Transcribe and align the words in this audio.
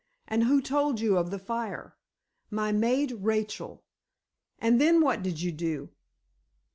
"And 0.27 0.45
who 0.45 0.63
told 0.63 0.99
you 0.99 1.15
of 1.15 1.29
the 1.29 1.37
fire?" 1.37 1.95
"My 2.49 2.71
maid—Rachel." 2.71 3.83
"And 4.57 4.81
then 4.81 4.99
what 4.99 5.21
did 5.21 5.41
you 5.43 5.51
do?" 5.51 5.89